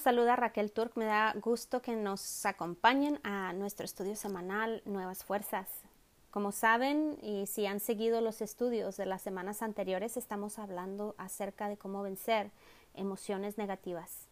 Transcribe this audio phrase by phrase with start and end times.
[0.00, 0.96] Saluda Raquel Turk.
[0.96, 5.68] Me da gusto que nos acompañen a nuestro estudio semanal Nuevas Fuerzas.
[6.30, 11.68] Como saben y si han seguido los estudios de las semanas anteriores, estamos hablando acerca
[11.68, 12.50] de cómo vencer
[12.94, 14.28] emociones negativas.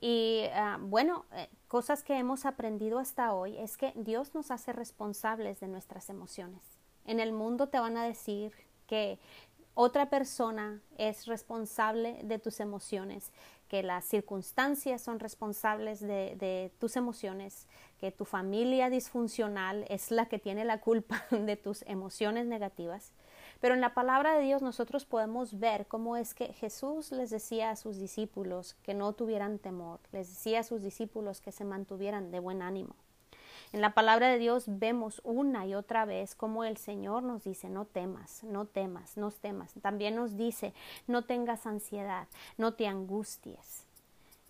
[0.00, 4.72] Y ah, bueno, eh, cosas que hemos aprendido hasta hoy es que Dios nos hace
[4.72, 6.62] responsables de nuestras emociones.
[7.04, 8.52] En el mundo te van a decir
[8.86, 9.18] que
[9.74, 13.30] otra persona es responsable de tus emociones,
[13.72, 17.66] que las circunstancias son responsables de, tus emociones,
[17.98, 23.12] que tu familia disfuncional es la que tiene la culpa de tus emociones negativas.
[23.62, 27.70] Pero en la palabra de Dios nosotros podemos ver cómo es que Jesús les decía
[27.70, 32.30] a sus discípulos que no tuvieran temor, les decía a sus discípulos que se mantuvieran
[32.30, 32.94] de buen ánimo.
[33.72, 37.70] En la palabra de Dios vemos una y otra vez cómo el Señor nos dice,
[37.70, 39.72] no temas, no temas, no temas.
[39.80, 40.74] También nos dice,
[41.06, 42.28] no tengas ansiedad,
[42.58, 43.86] no te angusties.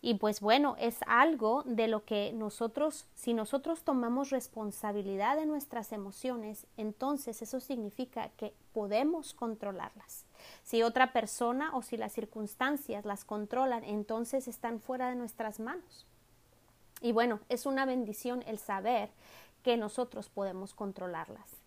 [0.04, 5.92] Y pues bueno, es algo de lo que nosotros, si nosotros tomamos responsabilidad de nuestras
[5.92, 10.24] emociones, entonces eso significa que podemos controlarlas.
[10.64, 16.08] Si otra persona o si las circunstancias las controlan, entonces están fuera de nuestras manos.
[17.02, 19.10] Y bueno, es una bendición el saber
[19.62, 21.62] que nosotros podemos controlarlas.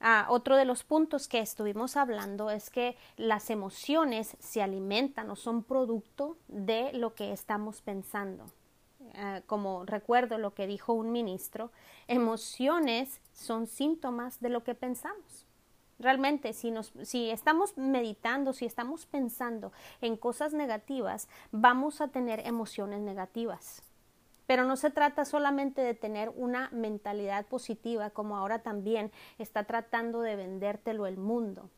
[0.00, 5.36] Ah, otro de los puntos que estuvimos hablando es que las emociones se alimentan o
[5.36, 8.46] son producto de lo que estamos pensando.
[9.14, 11.70] Ah, como recuerdo lo que dijo un ministro,
[12.08, 15.46] emociones son síntomas de lo que pensamos.
[15.98, 22.40] Realmente, si, nos, si estamos meditando, si estamos pensando en cosas negativas, vamos a tener
[22.46, 23.82] emociones negativas.
[24.50, 30.22] Pero no se trata solamente de tener una mentalidad positiva, como ahora también está tratando
[30.22, 31.70] de vendértelo el mundo.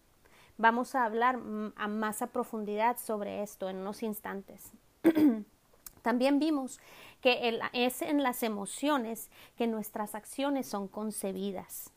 [0.57, 1.39] Vamos a hablar
[1.77, 4.71] a más a profundidad sobre esto en unos instantes.
[6.01, 6.81] También vimos
[7.21, 9.29] que es en las emociones
[9.59, 11.93] que nuestras acciones son concebidas.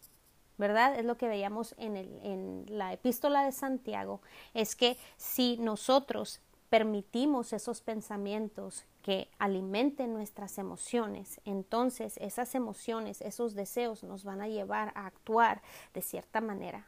[0.57, 0.99] ¿Verdad?
[0.99, 4.19] Es lo que veíamos en la epístola de Santiago.
[4.53, 13.53] Es que si nosotros permitimos esos pensamientos que alimenten nuestras emociones, entonces esas emociones, esos
[13.53, 15.61] deseos nos van a llevar a actuar
[15.93, 16.87] de cierta manera.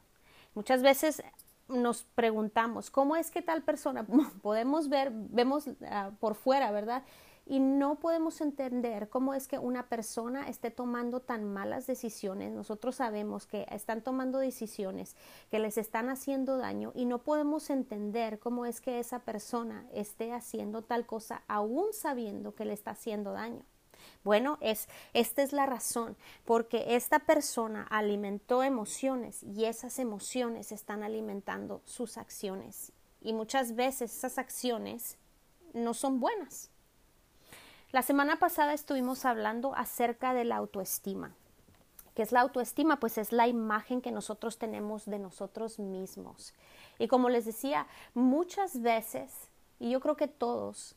[0.56, 1.22] Muchas veces
[1.68, 4.06] nos preguntamos, ¿cómo es que tal persona
[4.42, 7.04] podemos ver, vemos ah, por fuera, ¿verdad?
[7.50, 12.52] Y no podemos entender cómo es que una persona esté tomando tan malas decisiones.
[12.52, 15.16] Nosotros sabemos que están tomando decisiones
[15.50, 20.34] que les están haciendo daño y no podemos entender cómo es que esa persona esté
[20.34, 23.64] haciendo tal cosa aún sabiendo que le está haciendo daño.
[24.24, 31.04] Bueno, es esta es la razón, porque esta persona alimentó emociones y esas emociones están
[31.04, 32.92] alimentando sus acciones.
[33.22, 35.18] Y muchas veces esas acciones
[35.74, 36.72] no son buenas.
[37.94, 41.34] La semana pasada estuvimos hablando acerca de la autoestima.
[42.16, 43.00] ¿Qué es la autoestima?
[43.00, 46.54] Pues es la imagen que nosotros tenemos de nosotros mismos.
[47.00, 49.48] Y como les decía, muchas veces,
[49.80, 50.96] y yo creo que todos,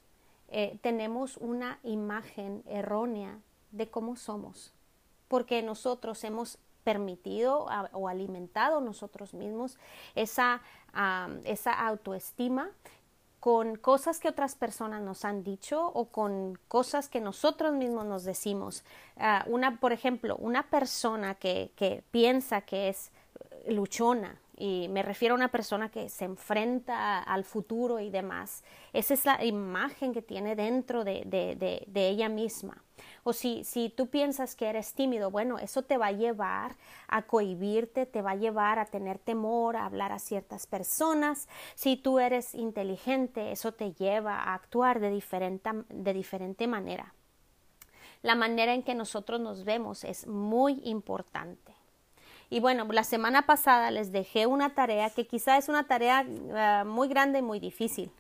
[0.48, 3.38] eh, tenemos una imagen errónea
[3.70, 4.72] de cómo somos,
[5.28, 9.78] porque nosotros hemos permitido o alimentado nosotros mismos
[10.16, 10.60] esa,
[11.44, 12.70] esa autoestima
[13.40, 18.24] con cosas que otras personas nos han dicho o con cosas que nosotros mismos nos
[18.24, 18.84] decimos.
[19.16, 23.10] Ah, una, por ejemplo, una persona que, que piensa que es
[23.66, 28.62] luchona, y me refiero a una persona que se enfrenta al futuro y demás.
[28.92, 32.76] Esa es la imagen que tiene dentro de, de, de, ella misma.
[33.24, 36.76] O si, si tú piensas que eres tímido, bueno, eso te va a llevar
[37.08, 41.48] a cohibirte, te va a llevar a tener temor, a hablar a ciertas personas.
[41.74, 47.14] Si tú eres inteligente, eso te lleva a actuar de diferente, de diferente manera.
[48.22, 51.74] La manera en que nosotros nos vemos es muy importante.
[52.50, 56.84] Y bueno, la semana pasada les dejé una tarea que quizá es una tarea ah,
[56.84, 58.10] muy grande y muy difícil.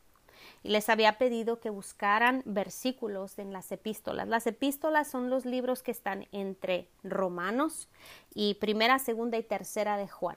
[0.62, 4.28] Y les había pedido que buscaran versículos en las epístolas.
[4.28, 7.88] Las epístolas son los libros que están entre Romanos
[8.34, 10.36] y primera, segunda y tercera de Juan.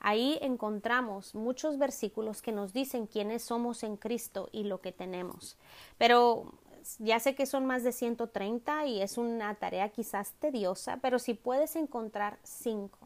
[0.00, 5.56] Ahí encontramos muchos versículos que nos dicen quiénes somos en Cristo y lo que tenemos.
[5.96, 6.52] Pero
[6.98, 11.34] ya sé que son más de 130 y es una tarea quizás tediosa, pero si
[11.34, 13.05] puedes encontrar cinco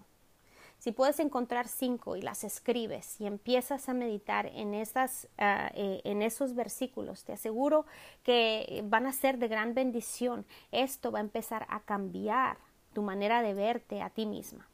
[0.80, 6.22] si puedes encontrar cinco y las escribes y empiezas a meditar en, esas, eh, en
[6.22, 7.84] esos versículos, te aseguro
[8.22, 10.46] que van a ser de gran bendición.
[10.72, 12.56] Esto va a empezar a cambiar
[12.94, 14.69] tu manera de verte a ti misma.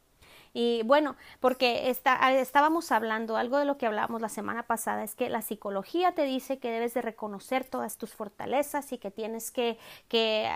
[0.59, 5.15] Y bueno, porque está, estábamos hablando, algo de lo que hablábamos la semana pasada, es
[5.15, 9.51] que la psicología te dice que debes de reconocer todas tus fortalezas y que tienes
[9.51, 9.77] que,
[10.09, 10.51] que,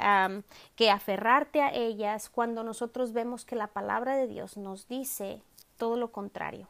[0.74, 5.42] que aferrarte a ellas cuando nosotros vemos que la palabra de Dios nos dice
[5.76, 6.66] todo lo contrario.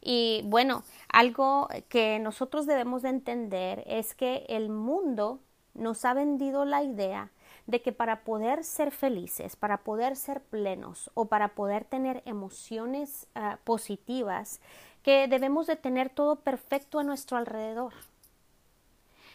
[0.00, 5.40] Y bueno, algo que nosotros debemos de entender es que el mundo
[5.74, 7.32] nos ha vendido la idea
[7.66, 13.26] de que para poder ser felices, para poder ser plenos o para poder tener emociones
[13.34, 14.60] ah, positivas,
[15.02, 17.94] que debemos de tener todo perfecto a nuestro alrededor.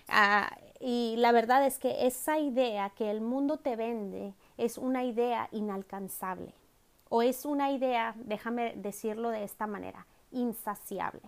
[0.07, 5.03] Ah, y la verdad es que esa idea que el mundo te vende es una
[5.03, 6.53] idea inalcanzable
[7.09, 11.21] o es una idea, déjame decirlo de esta manera, insaciable.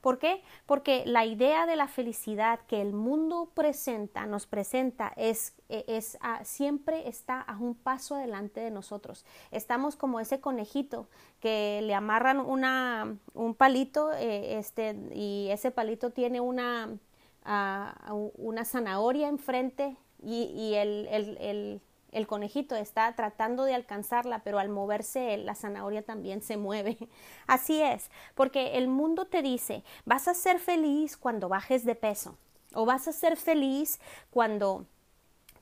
[0.00, 0.42] ¿Por qué?
[0.66, 7.08] Porque la idea de la felicidad que el mundo presenta, nos presenta, es, es siempre
[7.08, 9.24] está a un paso adelante de nosotros.
[9.50, 11.08] Estamos como ese conejito
[11.40, 16.96] que le amarran una, un palito eh, este, y ese palito tiene una,
[17.44, 21.80] uh, una zanahoria enfrente y, y el, el el
[22.26, 26.96] conejito está tratando de alcanzarla, pero al moverse la zanahoria también se mueve.
[27.46, 32.38] Así es, porque el mundo te dice, vas a ser feliz cuando bajes de peso,
[32.74, 34.00] o vas a ser feliz
[34.30, 34.86] cuando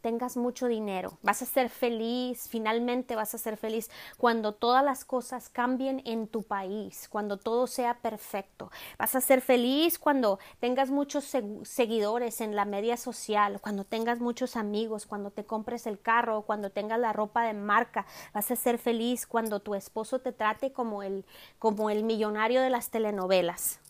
[0.07, 5.05] tengas mucho dinero, vas a ser feliz, finalmente vas a ser feliz cuando todas las
[5.05, 8.71] cosas cambien en tu país, cuando todo sea perfecto,
[9.01, 14.55] vas a ser feliz cuando tengas muchos seguidores en la media social, cuando tengas muchos
[14.55, 18.79] amigos, cuando te compres el carro, cuando tengas la ropa de marca, vas a ser
[18.79, 21.25] feliz cuando tu esposo te trate como el,
[21.59, 23.81] como el millonario de las telenovelas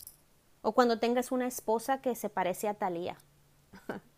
[0.62, 3.18] o cuando tengas una esposa que se parece a Talía.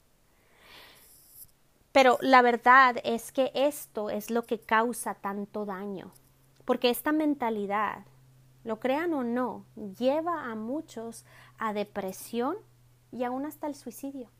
[1.98, 6.12] Pero la verdad es que esto es lo que causa tanto daño,
[6.64, 8.04] porque esta mentalidad,
[8.62, 9.64] lo crean o no,
[9.98, 11.24] lleva a muchos
[11.58, 12.56] a depresión
[13.10, 14.30] y aún hasta el suicidio.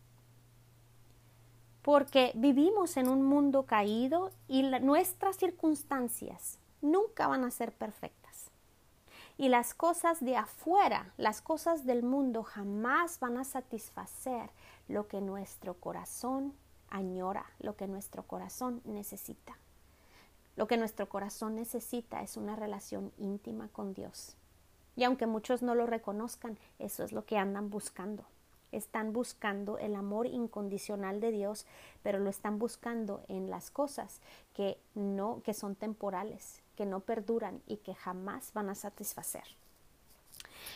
[1.82, 8.52] Porque vivimos en un mundo caído y nuestras circunstancias nunca van a ser perfectas.
[9.36, 14.48] Y las cosas de afuera, las cosas del mundo jamás van a satisfacer
[14.86, 16.54] lo que nuestro corazón
[16.90, 19.56] añora, lo que nuestro corazón necesita.
[20.56, 24.36] Lo que nuestro corazón necesita es una relación íntima con Dios.
[24.96, 28.24] Y aunque muchos no lo reconozcan, eso es lo que andan buscando.
[28.72, 31.66] Están buscando el amor incondicional de Dios,
[32.02, 34.20] pero lo están buscando en las cosas
[34.52, 39.44] que no que son temporales, que no perduran y que jamás van a satisfacer.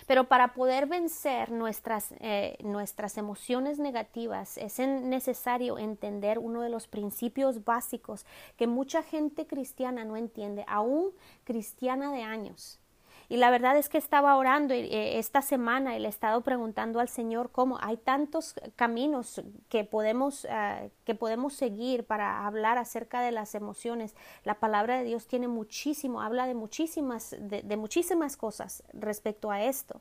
[0.06, 6.88] Pero para poder vencer nuestras, eh, nuestras emociones negativas es necesario entender uno de los
[6.88, 11.10] principios básicos que mucha gente cristiana no entiende, aún
[11.44, 12.81] cristiana de años.
[13.28, 17.00] Y la verdad es que estaba orando eh, esta semana y le he estado preguntando
[17.00, 23.20] al Señor cómo hay tantos caminos que podemos, ah, que podemos seguir para hablar acerca
[23.20, 24.14] de las emociones.
[24.44, 30.00] La palabra de Dios tiene muchísimo, habla de muchísimas, de, muchísimas cosas respecto a esto.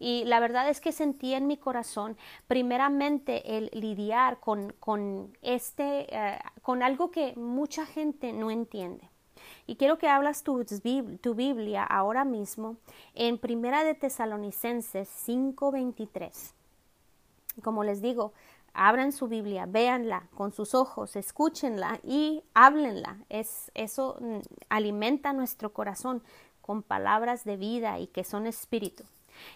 [0.00, 2.16] Y la verdad es que sentí en mi corazón,
[2.46, 9.10] primeramente, el lidiar con, con este, eh, con algo que mucha gente no entiende.
[9.68, 12.78] Y quiero que hablas tu, tu Biblia ahora mismo
[13.14, 16.54] en Primera de Tesalonicenses 5:23.
[17.62, 18.32] Como les digo,
[18.72, 23.18] abran su Biblia, véanla con sus ojos, escúchenla y háblenla.
[23.28, 24.38] Es, eso mm,
[24.70, 26.22] alimenta nuestro corazón
[26.62, 29.04] con palabras de vida y que son espíritu.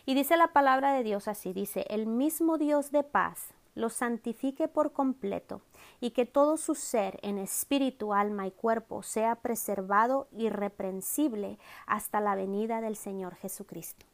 [0.05, 4.69] Y dice la palabra de Dios así, dice, el mismo Dios de paz lo santifique
[4.69, 5.63] por completo
[6.01, 12.35] y que todo su ser en espíritu, alma y cuerpo sea preservado irreprensible hasta la
[12.35, 14.07] venida del Señor Jesucristo.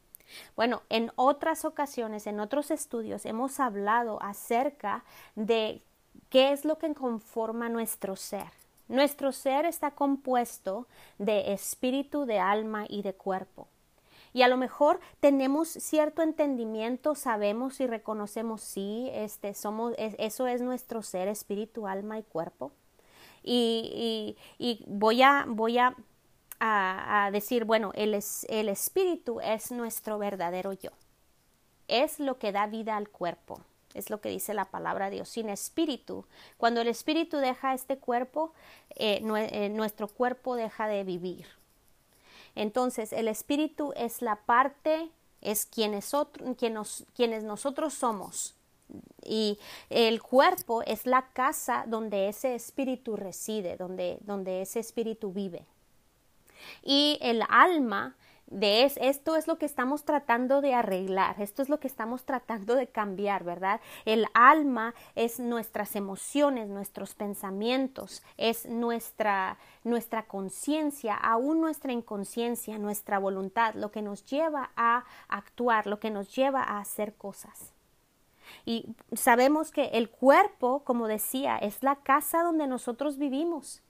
[0.57, 5.83] Bueno, en otras ocasiones, en otros estudios, hemos hablado acerca de
[6.29, 8.51] qué es lo que conforma nuestro ser.
[8.89, 10.87] Nuestro ser está compuesto
[11.19, 13.69] de espíritu, de alma y de cuerpo.
[14.33, 20.61] Y a lo mejor tenemos cierto entendimiento, sabemos y reconocemos, sí, este, somos, eso es
[20.61, 22.73] nuestro ser, espíritu, alma y cuerpo.
[23.43, 25.97] Y, y, voy a, voy a,
[26.61, 28.19] a, decir, bueno, el,
[28.49, 30.91] el espíritu es nuestro verdadero yo.
[31.87, 33.63] Es lo que da vida al cuerpo.
[33.95, 35.29] Es lo que dice la palabra de Dios.
[35.29, 38.53] Sin espíritu, cuando el espíritu deja este cuerpo,
[38.91, 41.47] eh, eh, nuestro cuerpo deja de vivir.
[42.59, 45.11] Entonces, el espíritu es la parte,
[45.41, 46.13] es quienes,
[47.15, 48.57] quienes nosotros somos.
[49.25, 49.61] Y
[49.91, 55.67] el cuerpo es la casa donde ese espíritu reside, donde, donde ese espíritu vive.
[56.83, 58.17] Y el alma
[58.51, 62.25] de es, esto es lo que estamos tratando de arreglar, esto es lo que estamos
[62.25, 63.81] tratando de cambiar, ¿verdad?
[64.05, 73.19] El alma es nuestras emociones, nuestros pensamientos, es nuestra, nuestra conciencia, aún nuestra inconsciencia, nuestra
[73.19, 77.75] voluntad, lo que nos lleva a actuar, lo que nos lleva a hacer cosas.
[78.65, 83.83] Y sabemos que el cuerpo, como decía, es la casa donde nosotros vivimos.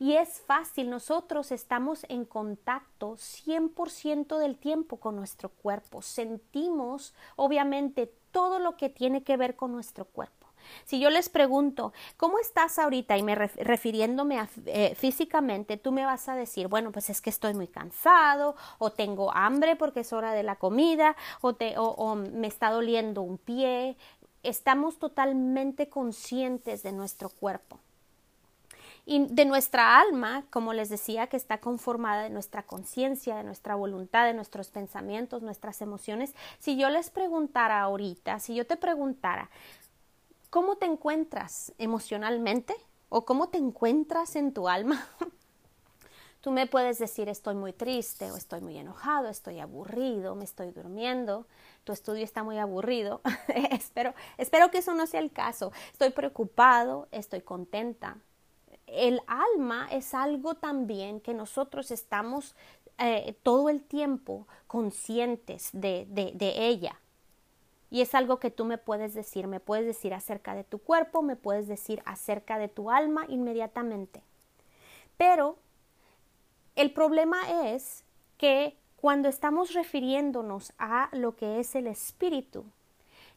[0.00, 6.00] Y es fácil, nosotros estamos en contacto 100% del tiempo con nuestro cuerpo.
[6.00, 10.46] Sentimos, obviamente, todo lo que tiene que ver con nuestro cuerpo.
[10.86, 13.18] Si yo les pregunto, ¿cómo estás ahorita?
[13.18, 17.28] Y me refiriéndome a, eh, físicamente, tú me vas a decir, bueno, pues es que
[17.28, 22.14] estoy muy cansado, o tengo hambre porque es hora de la comida, o, te, o
[22.14, 23.98] me está doliendo un pie.
[24.42, 27.80] Estamos totalmente conscientes de nuestro cuerpo
[29.06, 33.74] y de nuestra alma, como les decía, que está conformada de nuestra conciencia, de nuestra
[33.74, 36.34] voluntad, de nuestros pensamientos, nuestras emociones.
[36.58, 39.50] Si yo les preguntara ahorita, si yo te preguntara,
[40.50, 42.74] ¿cómo te encuentras emocionalmente?
[43.08, 45.04] ¿O cómo te encuentras en tu alma?
[46.40, 50.70] Tú me puedes decir estoy muy triste o estoy muy enojado, estoy aburrido, me estoy
[50.70, 51.46] durmiendo,
[51.84, 53.20] tu estudio está muy aburrido.
[53.72, 55.70] espero, espero que eso no sea el caso.
[55.92, 58.16] Estoy preocupado, estoy contenta,
[58.92, 62.54] el alma es algo también que nosotros estamos
[62.98, 67.00] eh, todo el tiempo conscientes de, de, de ella.
[67.90, 71.22] Y es algo que tú me puedes decir, me puedes decir acerca de tu cuerpo,
[71.22, 74.22] me puedes decir acerca de tu alma inmediatamente.
[75.16, 75.56] Pero
[76.76, 78.04] el problema es
[78.38, 82.64] que cuando estamos refiriéndonos a lo que es el espíritu,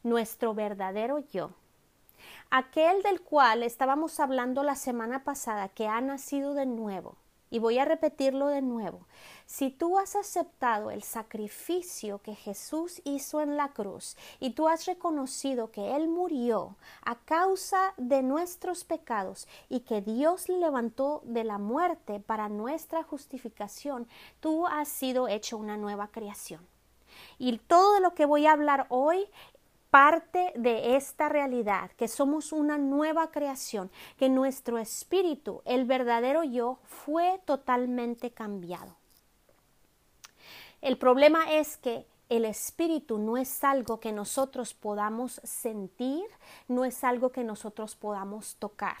[0.02, 1.50] nuestro verdadero yo,
[2.50, 7.16] aquel del cual estábamos hablando la semana pasada, que ha nacido de nuevo.
[7.50, 9.06] Y voy a repetirlo de nuevo.
[9.46, 14.86] Si tú has aceptado el sacrificio que Jesús hizo en la cruz y tú has
[14.86, 21.44] reconocido que Él murió a causa de nuestros pecados y que Dios le levantó de
[21.44, 24.08] la muerte para nuestra justificación,
[24.40, 26.66] tú has sido hecho una nueva creación.
[27.38, 29.28] Y todo de lo que voy a hablar hoy
[29.94, 36.80] parte de esta realidad, que somos una nueva creación, que nuestro espíritu, el verdadero yo,
[36.82, 38.96] fue totalmente cambiado.
[40.82, 46.24] El problema es que el espíritu no es algo que nosotros podamos sentir,
[46.66, 48.98] no es algo que nosotros podamos tocar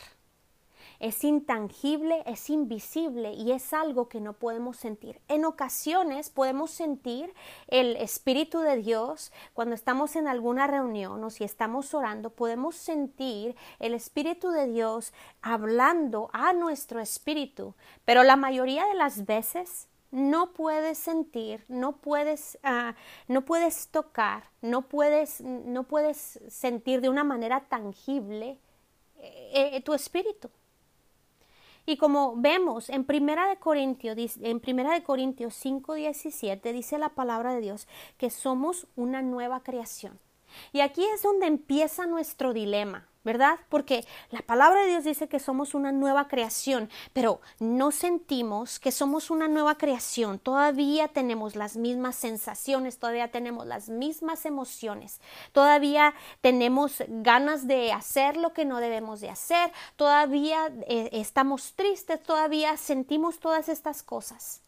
[1.04, 5.20] es intangible, es invisible y es algo que no podemos sentir.
[5.28, 7.34] En ocasiones podemos sentir
[7.68, 13.54] el Espíritu de Dios cuando estamos en alguna reunión o si estamos orando, podemos sentir
[13.80, 17.74] el Espíritu de Dios hablando a nuestro espíritu,
[18.06, 22.94] pero la mayoría de las veces no puedes sentir, no puedes, ah,
[23.28, 28.58] no puedes tocar, no puedes, no puedes sentir de una manera tangible
[29.18, 30.48] eh, eh, tu espíritu.
[31.86, 37.54] Y como vemos en Primera de Corintios, en Primera de Corintios 5:17 dice la palabra
[37.54, 37.86] de Dios
[38.16, 40.18] que somos una nueva creación.
[40.72, 43.58] Y aquí es donde empieza nuestro dilema, ¿verdad?
[43.68, 48.92] Porque la palabra de Dios dice que somos una nueva creación, pero no sentimos que
[48.92, 50.38] somos una nueva creación.
[50.38, 55.20] Todavía tenemos las mismas sensaciones, todavía tenemos las mismas emociones,
[55.52, 62.22] todavía tenemos ganas de hacer lo que no debemos de hacer, todavía eh, estamos tristes,
[62.22, 64.60] todavía sentimos todas estas cosas.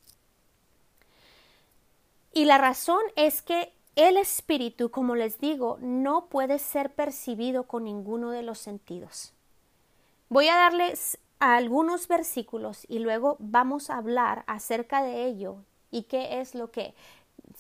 [2.33, 7.85] Y la razón es que el espíritu, como les digo, no puede ser percibido con
[7.85, 9.33] ninguno de los sentidos.
[10.29, 15.57] Voy a darles algunos versículos y luego vamos a hablar acerca de ello
[15.91, 16.95] y qué es lo que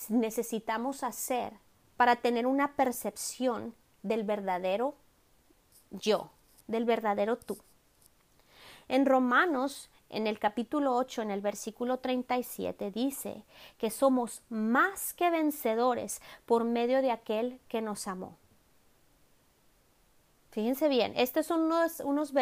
[0.09, 1.55] necesitamos hacer
[1.97, 4.95] para tener una percepción del verdadero
[5.91, 6.31] yo,
[6.67, 7.57] del verdadero tú.
[8.89, 13.45] En Romanos en el capítulo 8, en el versículo 37, dice
[13.79, 18.39] que somos más que vencedores por medio de aquel que nos amó.
[20.57, 21.85] Fíjense bien, este es uno,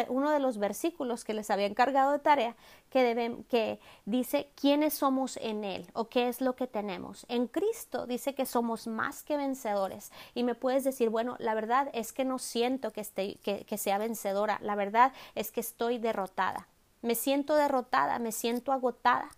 [0.07, 2.55] uno de los versículos que les había encargado de tarea
[2.89, 7.25] que, deben, que dice quiénes somos en Él o qué es lo que tenemos.
[7.27, 11.89] En Cristo dice que somos más que vencedores y me puedes decir, bueno, la verdad
[11.91, 16.69] es que no siento que, esté, que sea vencedora, la verdad es que estoy derrotada
[17.05, 19.29] me siento derrotada, me siento agotada.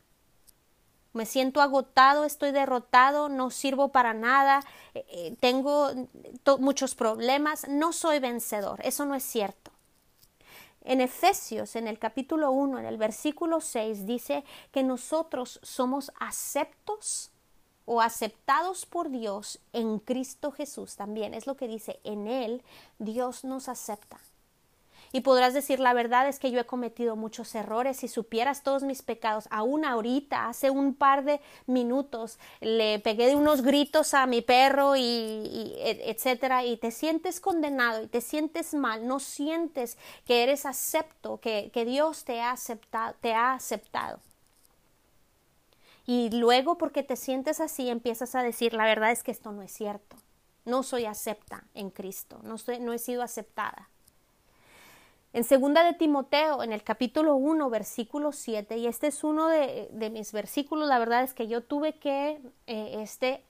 [1.13, 4.61] Me siento agotado, estoy derrotado, no sirvo para nada,
[4.93, 5.89] eh, eh, tengo
[6.59, 8.79] muchos problemas, no soy vencedor.
[8.83, 9.71] Eso no es cierto.
[10.81, 17.31] En Efesios, en el capítulo 1, en el versículo 6, dice que nosotros somos aceptos
[17.83, 21.33] o aceptados por Dios en Cristo Jesús también.
[21.33, 22.63] Es lo que dice, en Él
[22.99, 24.19] Dios nos acepta.
[25.11, 27.97] Y podrás decir, la verdad es que yo he cometido muchos errores.
[27.97, 33.35] Si supieras todos mis pecados, aún ahorita, hace un par de minutos, le pegué de
[33.35, 39.07] unos gritos a mi perro y, etcétera, y te sientes condenado y te sientes mal,
[39.07, 44.19] no sientes que eres acepto, que, Dios te ha aceptado, te ha aceptado.
[46.05, 49.61] Y luego porque te sientes así empiezas a decir, la verdad es que esto no
[49.61, 50.17] es cierto.
[50.65, 53.89] No soy acepta en Cristo, no he sido aceptada.
[55.37, 60.09] En segunda de Timoteo, en el capítulo 1, versículo 7, y este es uno de,
[60.11, 63.43] mis versículos, la verdad es que yo tuve que eh, este,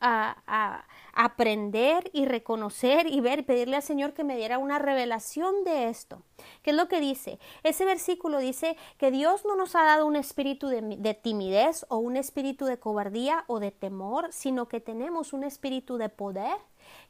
[0.00, 5.90] a, aprender y reconocer y ver, pedirle al Señor que me diera una revelación de
[5.90, 6.22] esto.
[6.62, 7.38] ¿Qué es lo que dice?
[7.62, 12.16] Ese versículo dice que Dios no nos ha dado un espíritu de timidez o un
[12.16, 16.56] espíritu de cobardía o de temor, sino que tenemos un espíritu de poder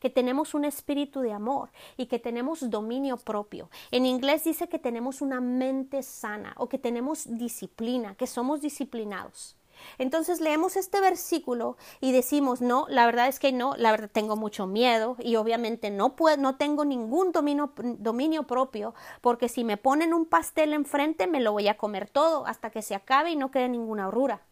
[0.00, 3.70] que tenemos un espíritu de amor y que tenemos dominio propio.
[3.90, 9.58] En inglés dice que tenemos una mente sana o que tenemos disciplina, que somos disciplinados.
[9.98, 14.36] Entonces leemos este versículo y decimos, no, la verdad es que no, la verdad tengo
[14.36, 19.76] mucho miedo y obviamente no, puedo, no tengo ningún dominio, dominio propio porque si me
[19.76, 23.36] ponen un pastel enfrente me lo voy a comer todo hasta que se acabe y
[23.36, 24.42] no quede ninguna horrura.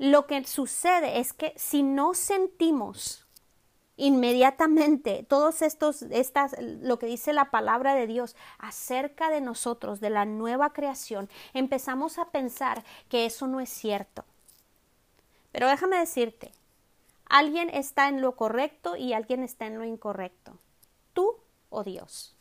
[0.00, 3.26] Lo que sucede es que si no sentimos
[3.98, 10.08] inmediatamente todos estos estas lo que dice la palabra de Dios acerca de nosotros de
[10.08, 14.24] la nueva creación empezamos a pensar que eso no es cierto.
[15.52, 16.50] Pero déjame decirte
[17.28, 20.56] alguien está en lo correcto y alguien está en lo incorrecto.
[21.12, 21.36] Tú
[21.68, 22.34] o Dios.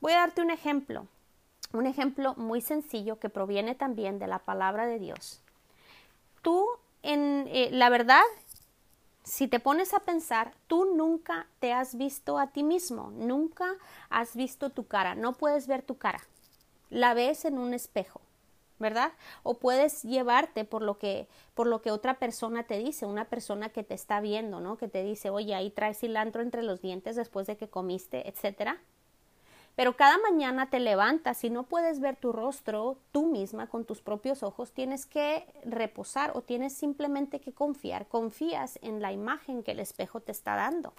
[0.00, 1.08] Voy a darte un ejemplo
[1.72, 5.40] un ejemplo muy sencillo que proviene también de la palabra de Dios.
[6.42, 6.66] Tú,
[7.02, 8.22] en eh, la verdad,
[9.24, 13.74] si te pones a pensar, tú nunca te has visto a ti mismo, nunca
[14.10, 16.20] has visto tu cara, no puedes ver tu cara,
[16.90, 18.20] la ves en un espejo,
[18.78, 19.12] ¿verdad?
[19.44, 23.68] O puedes llevarte por lo que por lo que otra persona te dice, una persona
[23.68, 24.76] que te está viendo, ¿no?
[24.76, 28.80] Que te dice, "Oye, ahí traes cilantro entre los dientes después de que comiste", etcétera.
[29.74, 34.02] Pero cada mañana te levantas y no puedes ver tu rostro tú misma con tus
[34.02, 38.06] propios ojos, tienes que reposar o tienes simplemente que confiar.
[38.06, 40.92] Confías en la imagen que el espejo te está dando.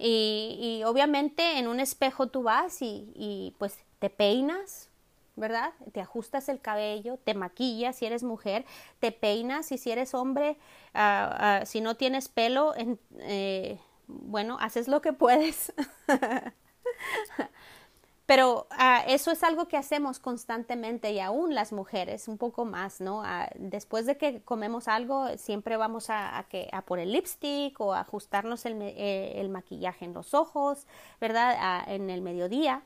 [0.00, 4.90] Y, obviamente en un espejo tú vas y, pues te peinas,
[5.34, 5.72] ¿verdad?
[5.92, 8.64] Te ajustas el cabello, te maquillas si eres mujer,
[9.00, 10.56] te peinas y si eres hombre,
[10.94, 12.74] ah, ah, si no tienes pelo,
[13.18, 15.72] eh, bueno, haces lo que puedes.
[18.28, 23.00] Pero ah, eso es algo que hacemos constantemente y aún las mujeres un poco más,
[23.00, 23.22] ¿no?
[23.24, 27.94] Ah, después de que comemos algo, siempre vamos a, que, a por el lipstick o
[27.94, 30.86] a ajustarnos el, eh, el maquillaje en los ojos,
[31.22, 31.56] ¿verdad?
[31.58, 32.82] Ah, en el mediodía.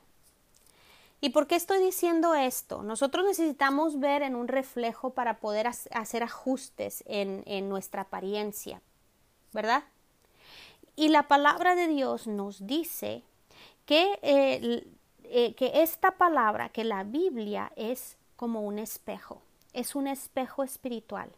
[1.19, 2.81] ¿Y por qué estoy diciendo esto?
[2.81, 8.81] Nosotros necesitamos ver en un reflejo para poder hacer ajustes en, en nuestra apariencia,
[9.51, 9.83] ¿verdad?
[10.95, 13.23] Y la palabra de Dios nos dice
[13.85, 19.41] que, eh, que esta palabra, que la Biblia es como un espejo,
[19.73, 21.31] es un espejo espiritual.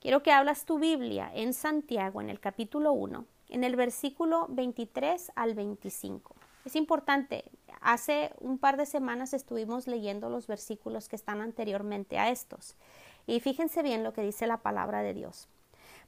[0.00, 5.32] Quiero que hablas tu Biblia en Santiago, en el capítulo 1, en el versículo 23
[5.34, 6.34] al 25.
[6.64, 7.44] Es importante,
[7.80, 12.76] hace un par de semanas estuvimos leyendo los versículos que están anteriormente a estos.
[13.26, 15.48] Y fíjense bien lo que dice la palabra de Dios.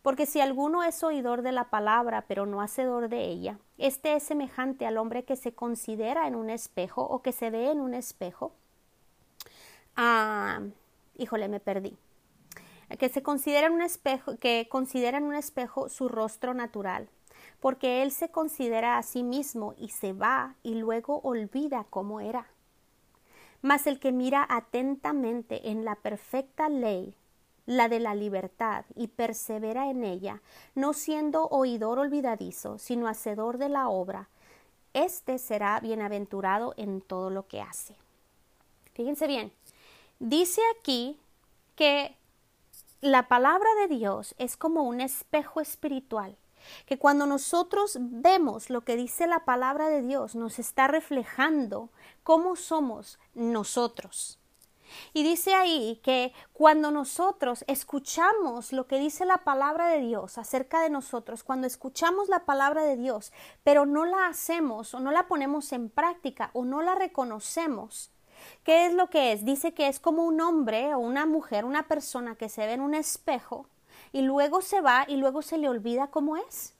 [0.02, 4.24] Porque si alguno es oidor de la palabra, pero no hacedor de ella, este es
[4.24, 7.94] semejante al hombre que se considera en un espejo o que se ve en un
[7.94, 8.52] espejo.
[9.94, 10.60] Ah,
[11.16, 11.96] híjole, me perdí.
[12.98, 17.08] Que se considera en un espejo, que considera en un espejo su rostro natural,
[17.60, 22.48] porque él se considera a sí mismo y se va y luego olvida cómo era.
[23.62, 27.14] Mas el que mira atentamente en la perfecta ley,
[27.66, 30.42] la de la libertad, y persevera en ella,
[30.74, 34.28] no siendo oidor olvidadizo, sino hacedor de la obra,
[34.94, 37.96] éste será bienaventurado en todo lo que hace.
[38.94, 39.52] Fíjense bien,
[40.18, 41.18] dice aquí
[41.76, 42.16] que
[43.00, 46.36] la palabra de Dios es como un espejo espiritual,
[46.86, 51.90] que cuando nosotros vemos lo que dice la palabra de Dios, nos está reflejando
[52.22, 54.38] cómo somos nosotros.
[55.12, 60.80] Y dice ahí que cuando nosotros escuchamos lo que dice la palabra de Dios acerca
[60.82, 63.32] de nosotros, cuando escuchamos la palabra de Dios,
[63.64, 68.10] pero no la hacemos o no la ponemos en práctica o no la reconocemos,
[68.64, 69.44] ¿qué es lo que es?
[69.44, 72.80] Dice que es como un hombre o una mujer, una persona que se ve en
[72.80, 73.66] un espejo
[74.12, 76.74] y luego se va y luego se le olvida cómo es.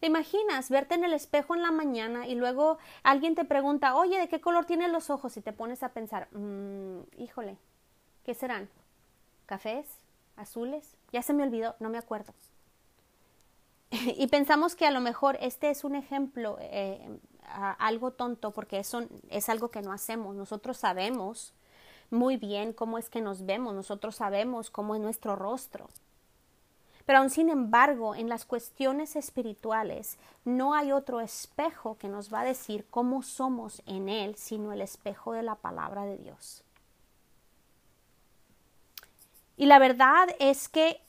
[0.00, 4.18] ¿Te imaginas verte en el espejo en la mañana y luego alguien te pregunta, oye,
[4.18, 5.36] ¿de qué color tienen los ojos?
[5.36, 7.58] Y te pones a pensar, mmm, híjole,
[8.24, 8.68] ¿qué serán?
[9.46, 9.86] ¿Cafés?
[10.36, 10.96] ¿Azules?
[11.12, 12.32] Ya se me olvidó, no me acuerdo.
[13.90, 17.18] y pensamos que a lo mejor este es un ejemplo, eh,
[17.78, 20.36] algo tonto, porque eso es algo que no hacemos.
[20.36, 21.54] Nosotros sabemos
[22.10, 25.88] muy bien cómo es que nos vemos, nosotros sabemos cómo es nuestro rostro.
[27.08, 32.40] Pero aún sin embargo, en las cuestiones espirituales no hay otro espejo que nos va
[32.42, 36.62] a decir cómo somos en Él, sino el espejo de la palabra de Dios.
[39.56, 41.00] Y la verdad es que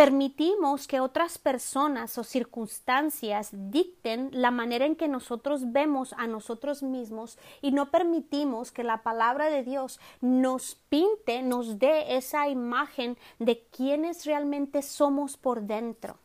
[0.00, 6.82] permitimos que otras personas o circunstancias dicten la manera en que nosotros vemos a nosotros
[6.82, 13.18] mismos y no permitimos que la palabra de Dios nos pinte, nos dé esa imagen
[13.38, 16.16] de quienes realmente somos por dentro.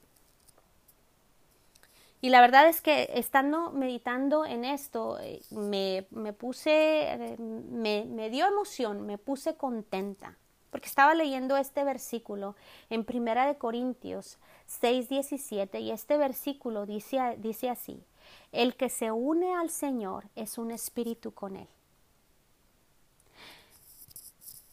[2.22, 8.06] Y la verdad es que estando meditando en esto, eh, me, me puse, eh, me,
[8.06, 10.38] me dio emoción, me puse contenta
[10.76, 12.54] porque estaba leyendo este versículo
[12.90, 18.04] en Primera de Corintios 6:17 y este versículo dice, dice así:
[18.52, 21.70] El que se une al Señor es un espíritu con él.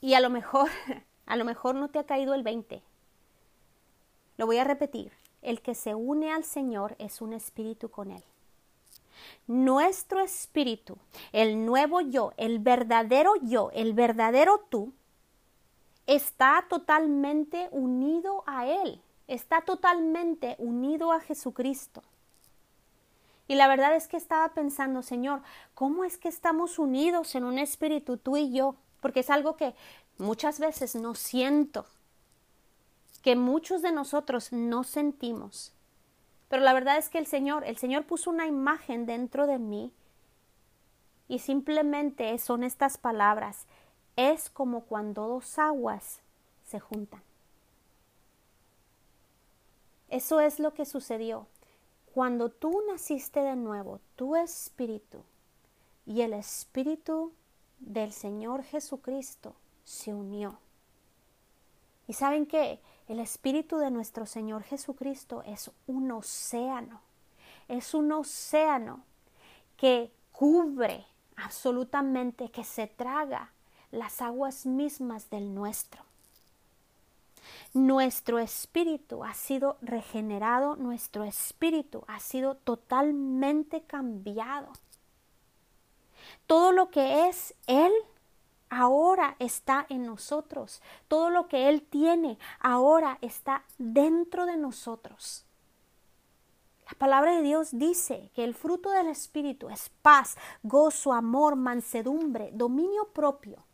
[0.01, 0.71] Y a lo mejor,
[1.27, 2.83] a lo mejor no te ha caído el 20.
[4.39, 5.13] Lo voy a repetir.
[5.41, 8.25] El que se une al Señor es un espíritu con él.
[9.47, 10.99] Nuestro espíritu,
[11.31, 14.93] el nuevo yo, el verdadero yo, el verdadero tú,
[16.07, 22.03] está totalmente unido a Él, está totalmente unido a Jesucristo.
[23.49, 25.43] Y la verdad es que estaba pensando, Señor,
[25.75, 28.77] ¿cómo es que estamos unidos en un espíritu tú y yo?
[29.01, 29.75] Porque es algo que
[30.19, 31.87] muchas veces no siento,
[33.23, 35.73] que muchos de nosotros no sentimos.
[36.49, 39.93] Pero la verdad es que el Señor, el Señor puso una imagen dentro de mí
[41.29, 43.67] y simplemente son estas palabras,
[44.17, 46.21] es como cuando dos aguas
[46.65, 47.23] se juntan.
[50.09, 51.47] Eso es lo que sucedió.
[52.15, 55.23] Cuando tú naciste de nuevo, tu espíritu
[56.05, 57.33] y el espíritu
[57.79, 60.59] del Señor Jesucristo se unió.
[62.07, 67.01] Y saben que el espíritu de nuestro Señor Jesucristo es un océano,
[67.69, 69.03] es un océano
[69.77, 73.51] que cubre absolutamente, que se traga
[73.93, 76.03] las aguas mismas del nuestro.
[77.75, 84.73] Nuestro espíritu ha sido regenerado, nuestro espíritu ha sido totalmente cambiado.
[86.47, 87.93] Todo lo que es Él
[88.69, 90.83] ahora está en nosotros.
[91.09, 95.45] Todo lo que Él tiene ahora está dentro de nosotros.
[96.87, 102.51] La palabra de Dios dice que el fruto del Espíritu es paz, gozo, amor, mansedumbre,
[102.53, 103.65] dominio propio.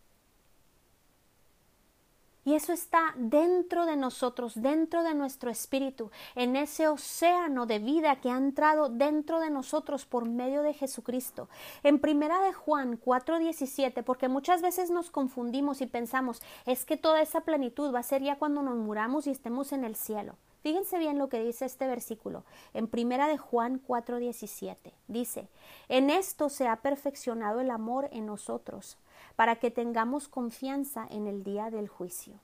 [2.48, 8.22] Y eso está dentro de nosotros, dentro de nuestro espíritu, en ese océano de vida
[8.22, 11.50] que ha entrado dentro de nosotros por medio de Jesucristo.
[11.82, 17.20] En primera de Juan 4:17, porque muchas veces nos confundimos y pensamos, es que toda
[17.20, 20.38] esa plenitud va a ser ya cuando nos muramos y estemos en el cielo.
[20.60, 22.44] Fíjense bien lo que dice este versículo
[22.74, 24.92] en primera de Juan 4:17.
[25.06, 25.48] Dice,
[25.88, 28.98] "En esto se ha perfeccionado el amor en nosotros,
[29.36, 32.40] para que tengamos confianza en el día del juicio,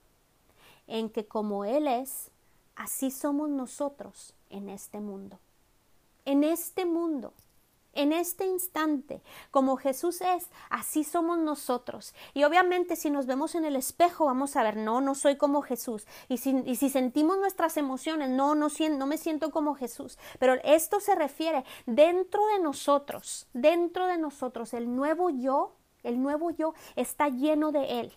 [0.87, 2.31] en que como Él es,
[2.77, 5.39] así somos nosotros en este mundo.
[6.25, 7.33] En este mundo,
[7.95, 12.15] en este instante, como Jesús es, así somos nosotros.
[12.33, 15.63] Y obviamente si nos vemos en el espejo vamos a ver, no, no soy como
[15.63, 16.07] Jesús.
[16.29, 20.19] Y si, sentimos nuestras emociones, no, no, no me siento como Jesús.
[20.39, 26.51] Pero esto se refiere dentro de nosotros, dentro de nosotros, el nuevo yo el nuevo
[26.51, 28.13] yo está lleno de Él.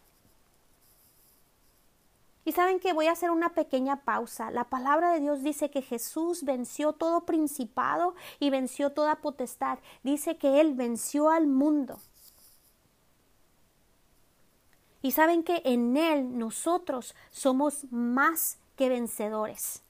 [2.47, 4.51] Y saben que voy a hacer una pequeña pausa.
[4.51, 9.79] La palabra de Dios dice que Jesús venció todo principado y venció toda potestad.
[10.01, 11.99] Dice que Él venció al mundo.
[15.01, 19.83] Y saben que en Él nosotros somos más que vencedores.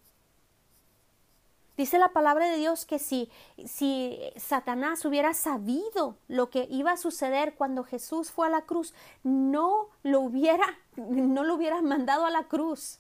[1.77, 3.29] Dice la palabra de Dios que si,
[3.65, 8.95] si Satanás hubiera sabido lo que iba a suceder cuando Jesús fue a la cruz,
[9.23, 12.99] no lo hubiera, no lo hubiera mandado a la cruz.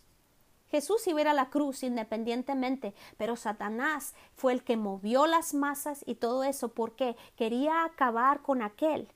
[0.69, 6.03] Jesús iba a, a la cruz independientemente, pero Satanás fue el que movió las masas
[6.05, 9.07] y todo eso porque quería acabar con aquel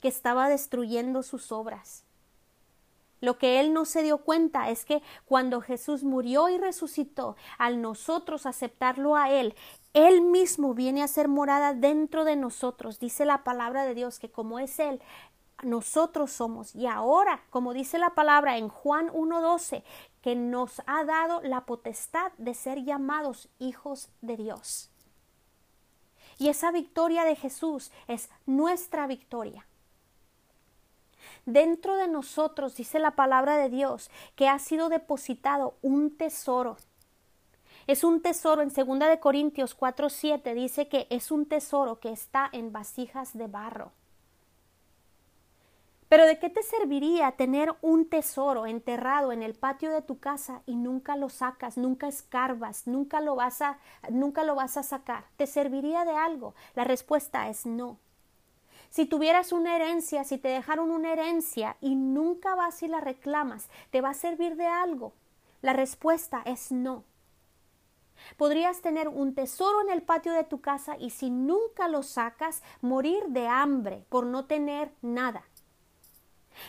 [0.00, 2.04] que estaba destruyendo sus obras.
[3.20, 7.82] Lo que él no se dio cuenta es que cuando Jesús murió y resucitó, al
[7.82, 9.54] nosotros aceptarlo a él,
[9.94, 12.98] él mismo viene a ser morada dentro de nosotros.
[12.98, 15.00] Dice la palabra de Dios que como es él,
[15.62, 16.74] nosotros somos.
[16.74, 19.82] Y ahora, como dice la palabra en Juan 1.12,
[20.22, 24.90] que nos ha dado la potestad de ser llamados hijos de Dios.
[26.38, 29.67] Y esa victoria de Jesús es nuestra victoria.
[31.48, 36.76] Dentro de nosotros, dice la palabra de Dios, que ha sido depositado un tesoro.
[37.86, 42.50] Es un tesoro en 2 de Corintios 4:7 dice que es un tesoro que está
[42.52, 43.92] en vasijas de barro.
[46.10, 50.60] Pero ¿de qué te serviría tener un tesoro enterrado en el patio de tu casa
[50.66, 53.78] y nunca lo sacas, nunca escarbas, nunca lo vas a
[54.10, 55.24] nunca lo vas a sacar?
[55.38, 56.54] ¿Te serviría de algo?
[56.74, 57.96] La respuesta es no.
[58.90, 63.68] Si tuvieras una herencia, si te dejaron una herencia y nunca vas y la reclamas,
[63.90, 65.12] ¿te va a servir de algo?
[65.60, 67.04] La respuesta es no.
[68.36, 72.62] Podrías tener un tesoro en el patio de tu casa y si nunca lo sacas,
[72.80, 75.47] morir de hambre por no tener nada.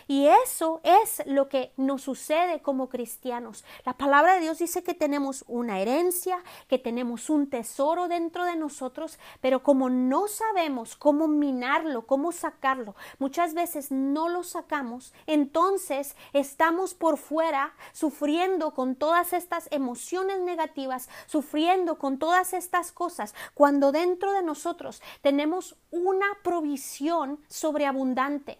[0.07, 3.63] Y eso es lo que nos sucede como cristianos.
[3.85, 8.55] La palabra de Dios dice que tenemos una herencia, que tenemos un tesoro dentro de
[8.55, 16.15] nosotros, pero como no sabemos cómo minarlo, cómo sacarlo, muchas veces no lo sacamos, entonces
[16.33, 23.91] estamos por fuera sufriendo con todas estas emociones negativas, sufriendo con todas estas cosas, cuando
[23.91, 28.59] dentro de nosotros tenemos una provisión sobreabundante.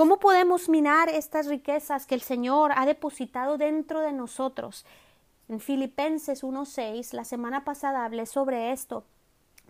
[0.00, 4.86] ¿Cómo podemos minar estas riquezas que el Señor ha depositado dentro de nosotros?
[5.46, 9.04] En Filipenses 1.6, la semana pasada hablé sobre esto,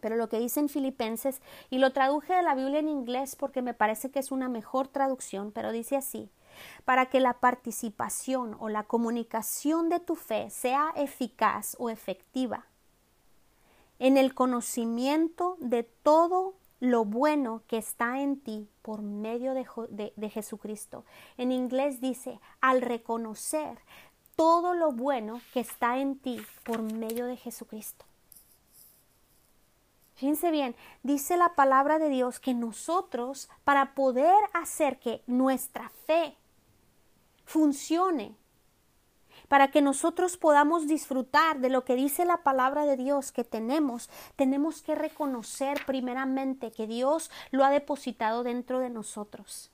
[0.00, 3.60] pero lo que dice en Filipenses, y lo traduje de la Biblia en inglés porque
[3.60, 6.30] me parece que es una mejor traducción, pero dice así,
[6.84, 12.66] para que la participación o la comunicación de tu fe sea eficaz o efectiva
[13.98, 21.04] en el conocimiento de todo lo bueno que está en ti por medio de, Jesucristo.
[21.36, 23.78] En inglés dice, al reconocer
[24.34, 28.06] todo lo bueno que está en ti por medio de Jesucristo.
[30.14, 36.36] Fíjense bien, dice la palabra de Dios que nosotros, para poder hacer que nuestra fe
[37.44, 38.36] funcione,
[39.50, 44.08] para que nosotros podamos disfrutar de lo que dice la palabra de Dios que tenemos,
[44.36, 49.72] tenemos que reconocer primeramente que Dios lo ha depositado dentro de nosotros.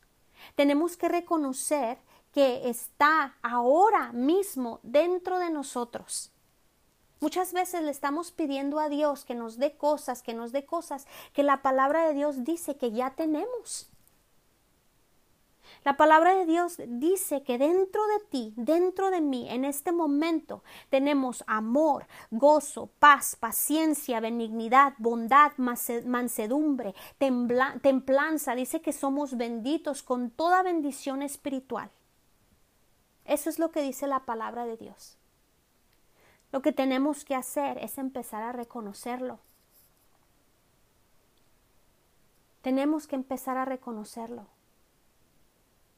[0.55, 1.99] Tenemos que reconocer
[2.33, 6.33] que está ahora mismo dentro de nosotros.
[7.21, 11.07] Muchas veces le estamos pidiendo a Dios que nos dé cosas, que nos dé cosas
[11.35, 13.91] que la palabra de Dios dice que ya tenemos.
[15.87, 20.65] La palabra de Dios dice que dentro de ti, dentro de mí, en este momento,
[20.91, 28.57] tenemos amor, gozo, paz, paciencia, benignidad, bondad, mansedumbre, templanza.
[28.57, 31.89] Dice que somos benditos con toda bendición espiritual.
[33.25, 35.17] Eso es lo que dice la palabra de Dios.
[36.51, 39.39] Lo que tenemos que hacer es empezar a reconocerlo.
[42.63, 44.56] Tenemos que empezar a reconocerlo.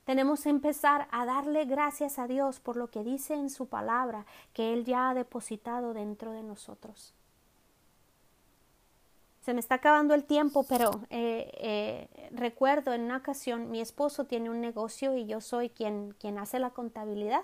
[0.09, 4.25] Tenemos que empezar a darle gracias a Dios por lo que dice en su palabra
[4.55, 7.13] que Él ya ha depositado dentro de nosotros.
[9.43, 14.25] Se me está acabando el tiempo, pero eh, eh, recuerdo en una ocasión mi esposo
[14.25, 17.43] tiene un negocio y yo soy quien, quien hace la contabilidad.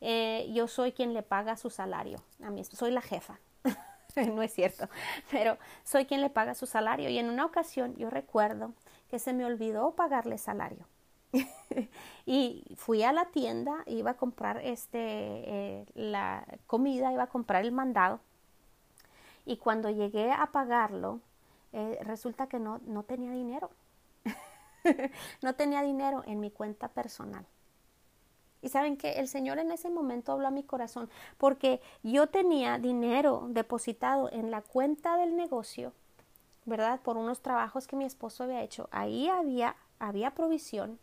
[0.00, 2.22] Eh, yo soy quien le paga su salario.
[2.40, 3.40] A mí soy la jefa.
[4.32, 4.88] no es cierto,
[5.32, 7.08] pero soy quien le paga su salario.
[7.08, 8.74] Y en una ocasión yo recuerdo
[9.08, 10.86] que se me olvidó pagarle salario.
[12.26, 17.64] y fui a la tienda, iba a comprar este, eh, la comida, iba a comprar
[17.64, 18.20] el mandado.
[19.46, 21.20] Y cuando llegué a pagarlo,
[21.72, 23.70] eh, resulta que no, no tenía dinero.
[25.42, 27.46] no tenía dinero en mi cuenta personal.
[28.62, 32.78] Y saben que el Señor en ese momento habló a mi corazón porque yo tenía
[32.78, 35.94] dinero depositado en la cuenta del negocio,
[36.66, 37.00] ¿verdad?
[37.00, 38.88] Por unos trabajos que mi esposo había hecho.
[38.92, 40.98] Ahí había, había provisión,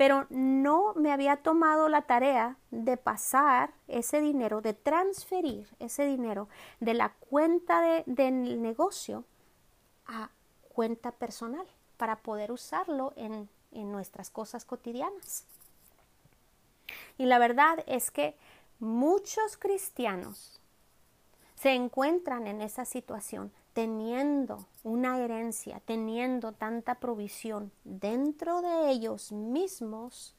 [0.00, 6.48] pero no me había tomado la tarea de pasar ese dinero, de transferir ese dinero
[6.80, 9.26] de la cuenta de, del negocio
[10.06, 10.30] a
[10.70, 11.66] cuenta personal
[11.98, 15.44] para poder usarlo en, en nuestras cosas cotidianas.
[17.18, 18.38] Y la verdad es que
[18.78, 20.62] muchos cristianos
[21.56, 30.34] se encuentran en esa situación teniendo una herencia, teniendo tanta provisión dentro de ellos mismos,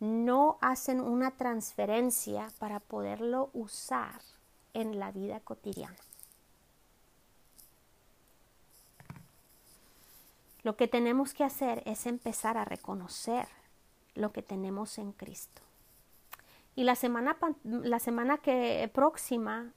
[0.00, 4.20] no hacen una transferencia para poderlo usar
[4.74, 5.96] en la vida cotidiana.
[10.62, 13.46] Lo que tenemos que hacer es empezar a reconocer
[14.14, 15.62] lo que tenemos en Cristo.
[16.74, 19.72] Y la semana, la semana que próxima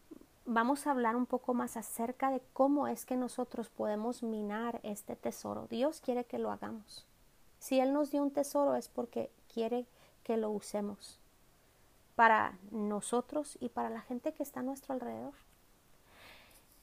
[0.47, 5.15] vamos a hablar un poco más acerca de cómo es que nosotros podemos minar este
[5.15, 5.67] tesoro.
[5.69, 7.05] Dios quiere que lo hagamos.
[7.59, 9.85] Si Él nos dio un tesoro es porque quiere
[10.23, 11.19] que lo usemos
[12.15, 15.33] para nosotros y para la gente que está a nuestro alrededor.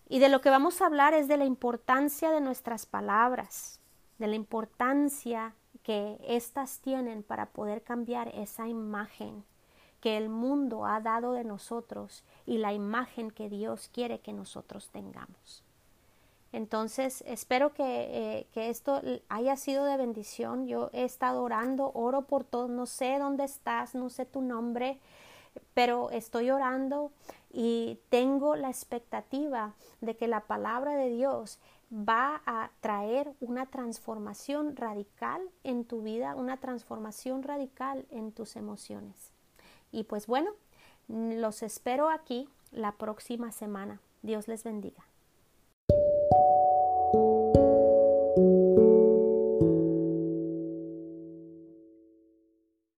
[0.08, 3.80] Y de lo que vamos a hablar es de la importancia de nuestras palabras,
[4.18, 9.42] de la importancia que éstas tienen para poder cambiar esa imagen
[10.04, 14.90] que el mundo ha dado de nosotros y la imagen que Dios quiere que nosotros
[14.90, 15.64] tengamos.
[16.52, 20.66] Entonces, espero que, eh, que, esto haya sido de bendición.
[20.66, 25.00] Yo he estado orando, oro por todos, no sé dónde estás, no sé tu nombre,
[25.72, 27.10] pero estoy orando
[27.50, 34.76] y tengo la expectativa de que la palabra de Dios va a traer una transformación
[34.76, 39.33] radical en tu vida, una transformación radical en tus emociones.
[39.94, 40.50] Y pues bueno,
[41.06, 44.00] mm, los espero aquí la próxima semana.
[44.22, 45.04] Dios les bendiga.